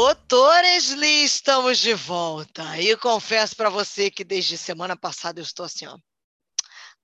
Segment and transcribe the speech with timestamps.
[0.00, 0.92] Doutores
[1.24, 2.80] estamos de volta.
[2.80, 5.98] E confesso para você que desde semana passada eu estou assim, ó,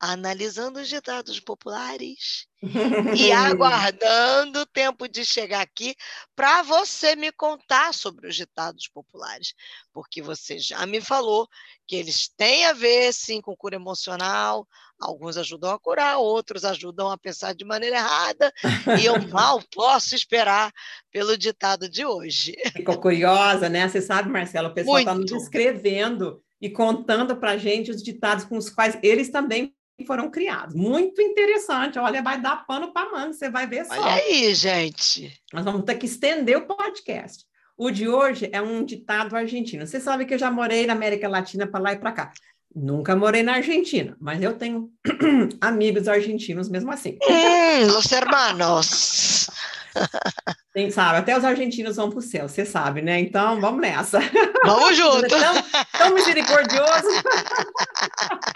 [0.00, 2.46] analisando os ditados populares
[3.16, 5.94] e aguardando o tempo de chegar aqui
[6.34, 9.52] para você me contar sobre os ditados populares,
[9.92, 11.46] porque você já me falou
[11.86, 14.66] que eles têm a ver, sim, com cura emocional,
[14.98, 18.52] alguns ajudam a curar, outros ajudam a pensar de maneira errada,
[18.98, 20.72] e eu mal posso esperar
[21.10, 22.54] pelo ditado de hoje.
[22.72, 23.86] Ficou curiosa, né?
[23.86, 28.44] Você sabe, Marcelo, o pessoal está nos escrevendo e contando para a gente os ditados
[28.44, 30.74] com os quais eles também foram criados.
[30.74, 31.98] Muito interessante.
[31.98, 33.92] Olha, vai dar pano para manga, você vai ver só.
[33.94, 35.32] Olha aí, gente.
[35.52, 37.44] Nós vamos ter que estender o podcast.
[37.76, 39.86] O de hoje é um ditado argentino.
[39.86, 42.32] Você sabe que eu já morei na América Latina para lá e para cá.
[42.74, 44.90] Nunca morei na Argentina, mas eu tenho
[45.60, 47.18] amigos argentinos mesmo assim.
[47.28, 49.50] Hum, los hermanos.
[50.72, 53.18] Tem, sabe, até os argentinos vão para o céu, você sabe, né?
[53.18, 54.20] Então, vamos nessa.
[54.64, 55.26] Vamos junto.
[55.26, 55.54] tão,
[55.98, 57.08] tão misericordioso.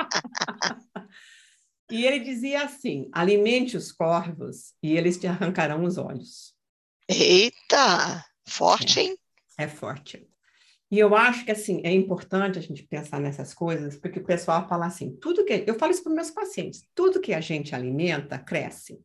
[1.90, 6.54] E ele dizia assim: alimente os corvos e eles te arrancarão os olhos.
[7.08, 9.18] Eita, forte, hein?
[9.58, 10.26] É, é forte.
[10.90, 14.68] E eu acho que assim é importante a gente pensar nessas coisas, porque o pessoal
[14.68, 18.38] fala assim: tudo que eu falo isso para meus pacientes, tudo que a gente alimenta
[18.38, 19.00] cresce.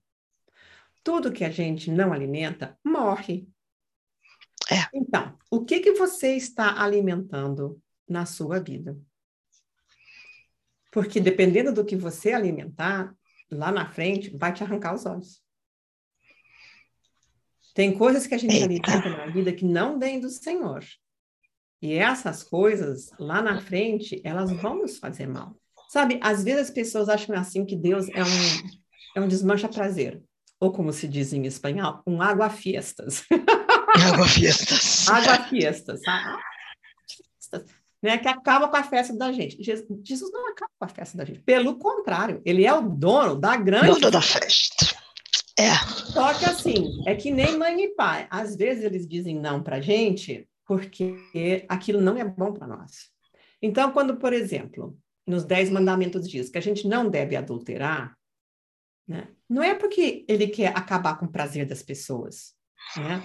[1.03, 3.47] Tudo que a gente não alimenta morre.
[4.69, 4.87] É.
[4.93, 8.99] Então, o que que você está alimentando na sua vida?
[10.91, 13.13] Porque dependendo do que você alimentar,
[13.51, 15.41] lá na frente, vai te arrancar os olhos.
[17.73, 18.65] Tem coisas que a gente Eita.
[18.91, 20.83] alimenta na vida que não vêm do Senhor.
[21.81, 25.55] E essas coisas, lá na frente, elas vão nos fazer mal.
[25.89, 30.21] Sabe, às vezes as pessoas acham assim que Deus é um, é um desmancha-prazer.
[30.59, 33.23] Ou como se diz em espanhol, um água-fiestas.
[34.11, 35.07] Água-fiestas.
[35.09, 36.01] água-fiestas.
[36.05, 36.37] Ah,
[38.01, 39.61] né, que acaba com a festa da gente.
[39.61, 41.41] Jesus não acaba com a festa da gente.
[41.41, 44.95] Pelo contrário, ele é o dono da grande dono da festa.
[45.57, 45.75] É.
[46.13, 48.27] Só que assim, é que nem mãe e pai.
[48.29, 53.09] Às vezes eles dizem não para gente porque aquilo não é bom para nós.
[53.61, 58.15] Então, quando, por exemplo, nos Dez Mandamentos diz que a gente não deve adulterar,
[59.07, 62.53] né, não é porque ele quer acabar com o prazer das pessoas.
[62.95, 63.21] Né?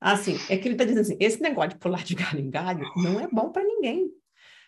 [0.00, 2.90] Assim, é que ele está dizendo assim: esse negócio de pular de galho em galho
[2.96, 4.10] não é bom para ninguém.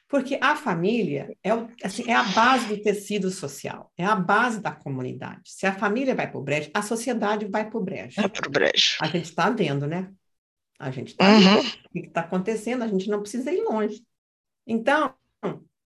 [0.07, 4.61] Porque a família é, o, assim, é a base do tecido social, é a base
[4.61, 5.41] da comunidade.
[5.47, 8.21] Se a família vai para o brejo, a sociedade vai para o brejo.
[8.21, 8.99] Vai para o brejo.
[9.01, 10.13] A gente está vendo, né?
[10.79, 11.41] A gente está uhum.
[11.41, 14.05] vendo o que está acontecendo, a gente não precisa ir longe.
[14.67, 15.15] Então,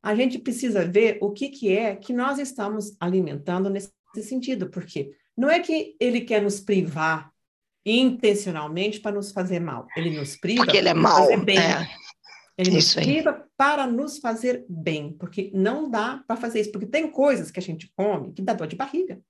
[0.03, 3.93] a gente precisa ver o que, que é que nós estamos alimentando nesse
[4.23, 7.31] sentido, porque não é que ele quer nos privar
[7.87, 9.87] intencionalmente para nos fazer mal.
[9.97, 11.27] Ele nos priva porque ele é mal.
[11.45, 11.57] Bem.
[11.57, 11.89] É.
[12.59, 13.43] Ele isso nos priva aí.
[13.57, 17.63] para nos fazer bem, porque não dá para fazer isso, porque tem coisas que a
[17.63, 19.21] gente come que dá dor de barriga.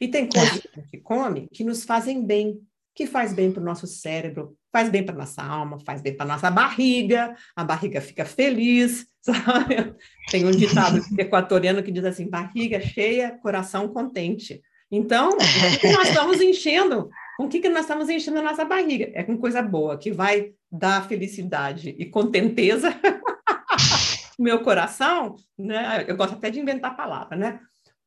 [0.00, 0.60] E tem coisas é.
[0.60, 2.60] que a gente come que nos fazem bem,
[2.94, 6.26] que faz bem para o nosso cérebro, faz bem para nossa alma, faz bem para
[6.26, 9.94] nossa barriga, a barriga fica feliz, sabe?
[10.30, 14.62] Tem um ditado equatoriano que diz assim: barriga cheia, coração contente.
[14.90, 17.08] Então, nós estamos enchendo
[17.42, 19.10] com o que, que nós estamos enchendo a nossa barriga?
[19.14, 22.94] É com coisa boa, que vai dar felicidade e contenteza
[24.38, 26.04] meu coração, né?
[26.06, 27.60] Eu gosto até de inventar palavra, né?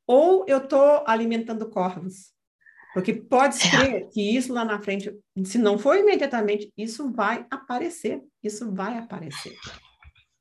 [0.08, 2.34] Ou eu estou alimentando corvos.
[2.94, 5.14] Porque pode ser que isso lá na frente,
[5.44, 8.22] se não for imediatamente, isso vai aparecer.
[8.42, 9.54] Isso vai aparecer.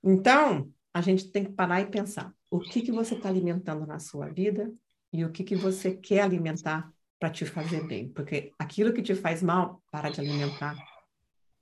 [0.04, 3.98] Então, a gente tem que parar e pensar: o que, que você está alimentando na
[3.98, 4.72] sua vida
[5.12, 9.14] e o que, que você quer alimentar para te fazer bem, porque aquilo que te
[9.14, 10.76] faz mal, para de alimentar,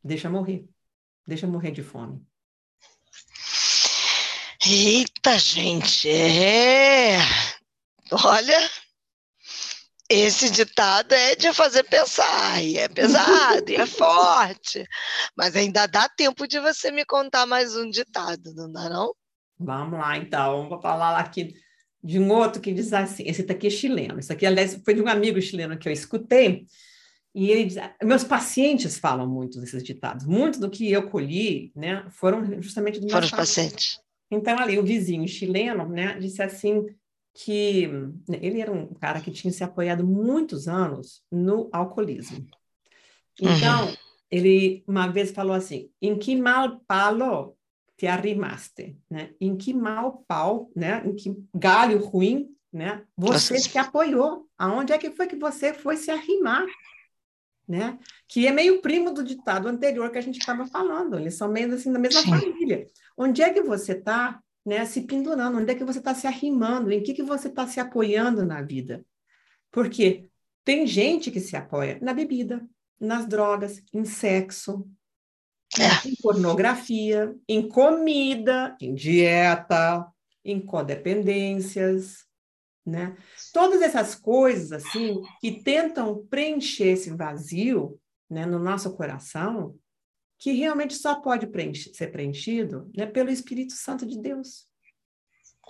[0.02, 0.68] deixa morrer,
[1.24, 2.20] deixa morrer de fome.
[4.66, 7.18] Eita, gente, é.
[8.10, 8.70] Olha,
[10.10, 14.84] esse ditado é de fazer pensar, e é pesado, e é forte.
[15.36, 19.14] Mas ainda dá tempo de você me contar mais um ditado, não dá, não?
[19.60, 20.68] Vamos lá, então.
[20.68, 21.54] Vou falar aqui
[22.02, 25.02] de um outro que diz assim, esse daqui é chileno, isso aqui, aliás, foi de
[25.02, 26.66] um amigo chileno que eu escutei,
[27.34, 32.04] e ele diz, meus pacientes falam muito desses ditados, muito do que eu colhi, né,
[32.10, 34.00] foram justamente dos foram meus pacientes.
[34.30, 36.86] Então, ali, o vizinho chileno, né, disse assim,
[37.34, 37.86] que
[38.28, 42.46] né, ele era um cara que tinha se apoiado muitos anos no alcoolismo.
[43.40, 43.94] Então, uhum.
[44.30, 47.56] ele uma vez falou assim, em que mal palo
[48.02, 49.30] te arrimaste, né?
[49.40, 51.04] Em que mal pau, né?
[51.06, 53.04] Em que galho ruim, né?
[53.16, 53.68] Você Nossa.
[53.70, 54.48] se apoiou.
[54.58, 56.66] Aonde é que foi que você foi se arrimar?
[57.68, 57.96] né?
[58.26, 61.16] Que é meio primo do ditado anterior que a gente estava falando.
[61.16, 62.30] Eles são meio assim da mesma Sim.
[62.30, 62.88] família.
[63.16, 64.84] Onde é que você está, né?
[64.84, 65.58] Se pendurando?
[65.58, 66.90] Onde é que você está se arrimando?
[66.90, 69.06] Em que que você está se apoiando na vida?
[69.70, 70.28] Porque
[70.64, 72.68] tem gente que se apoia na bebida,
[72.98, 74.84] nas drogas, em sexo,
[75.78, 76.08] é.
[76.08, 80.06] em pornografia, em comida, em dieta,
[80.44, 82.24] em codependências,
[82.84, 83.16] né?
[83.52, 87.98] Todas essas coisas assim que tentam preencher esse vazio,
[88.28, 89.78] né, no nosso coração,
[90.38, 91.48] que realmente só pode
[91.94, 94.66] ser preenchido, né, pelo Espírito Santo de Deus.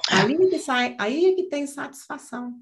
[0.09, 2.59] Ali que sai, aí é que tem satisfação.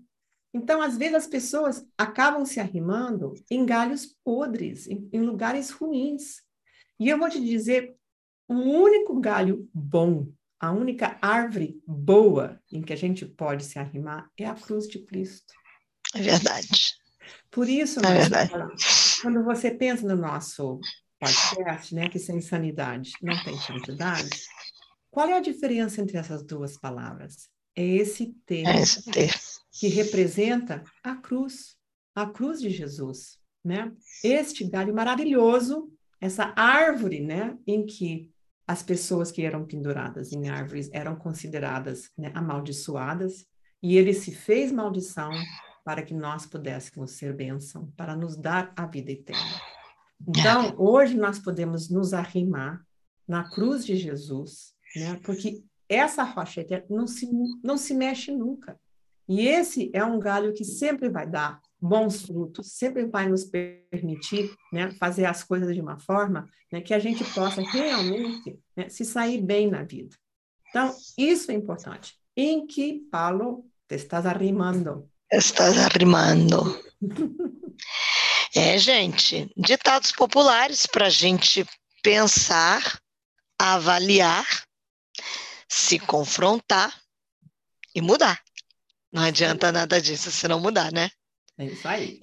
[0.53, 6.43] Então, às vezes as pessoas acabam se arrimando em galhos podres, em, em lugares ruins.
[7.01, 7.97] E eu vou te dizer,
[8.47, 10.29] o único galho bom
[10.61, 14.99] a única árvore boa em que a gente pode se arrimar é a cruz de
[14.99, 15.55] Cristo.
[16.15, 16.95] É verdade.
[17.51, 18.53] Por isso, é verdade.
[19.23, 20.79] quando você pensa no nosso
[21.19, 24.29] podcast, né, que sem sanidade não tem santidade,
[25.11, 27.49] qual é a diferença entre essas duas palavras?
[27.75, 29.33] É esse termo, é esse termo.
[29.73, 31.77] que representa a cruz,
[32.15, 33.93] a cruz de Jesus, né?
[34.23, 35.91] Este galho maravilhoso,
[36.21, 38.31] essa árvore, né, em que
[38.67, 43.47] as pessoas que eram penduradas em árvores eram consideradas né, amaldiçoadas,
[43.83, 45.31] e ele se fez maldição
[45.83, 49.61] para que nós pudéssemos ser bênção, para nos dar a vida eterna.
[50.29, 52.85] Então, hoje nós podemos nos arrimar
[53.27, 57.29] na cruz de Jesus, né, porque essa rocha eterna não se,
[57.65, 58.79] não se mexe nunca.
[59.27, 64.55] E esse é um galho que sempre vai dar bons frutos, sempre vai nos permitir
[64.73, 69.05] né, fazer as coisas de uma forma né, que a gente possa realmente né, se
[69.05, 70.15] sair bem na vida.
[70.69, 72.15] Então, isso é importante.
[72.37, 75.11] Em que, Paulo, te estás arrimando?
[75.33, 76.81] Estás arrimando.
[78.55, 81.67] é, gente, ditados populares para a gente
[82.03, 83.01] pensar,
[83.59, 84.47] avaliar,
[85.69, 86.95] se confrontar
[87.95, 88.41] e mudar.
[89.13, 91.11] Não adianta nada disso se não mudar, né?
[91.61, 92.19] É isso aí.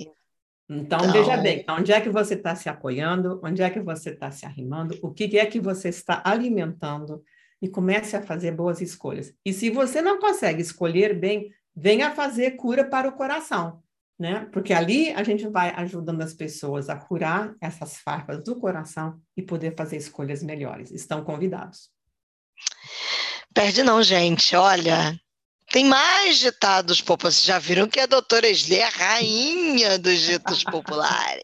[0.68, 4.10] Então, então, veja bem, onde é que você está se apoiando, onde é que você
[4.10, 7.24] está se arrimando, o que é que você está alimentando
[7.62, 9.32] e comece a fazer boas escolhas.
[9.46, 13.82] E se você não consegue escolher bem, venha fazer cura para o coração,
[14.20, 14.50] né?
[14.52, 19.44] Porque ali a gente vai ajudando as pessoas a curar essas farpas do coração e
[19.44, 20.90] poder fazer escolhas melhores.
[20.90, 21.92] Estão convidados.
[23.54, 24.56] Perde não, gente.
[24.56, 25.18] Olha,
[25.78, 27.44] tem mais ditados populares.
[27.44, 31.44] Já viram que a doutora Esli é a rainha dos ditos populares.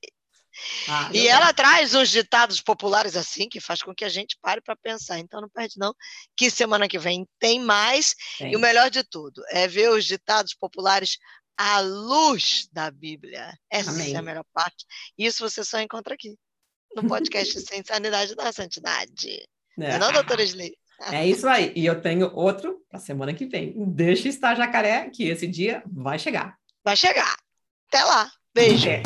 [0.88, 4.59] Ah, e ela traz uns ditados populares assim que faz com que a gente pare
[4.59, 5.19] para pensar.
[5.19, 5.94] Então não perde não,
[6.35, 8.15] que semana que vem tem mais.
[8.39, 8.51] Tem.
[8.51, 11.19] E o melhor de tudo é ver os ditados populares
[11.56, 13.53] à luz da Bíblia.
[13.69, 14.15] Essa Amém.
[14.15, 14.83] é a melhor parte.
[15.15, 16.35] Isso você só encontra aqui
[16.95, 19.47] no podcast Sem Sanidade da Santidade.
[19.80, 20.00] É.
[20.00, 20.75] Não, doutora Esli?
[21.12, 21.74] É isso aí.
[21.75, 23.74] E eu tenho outro para semana que vem.
[23.75, 26.56] Deixa estar jacaré, que esse dia vai chegar.
[26.84, 27.36] Vai chegar.
[27.88, 28.30] Até lá.
[28.54, 28.90] Beijo.
[28.90, 29.01] É.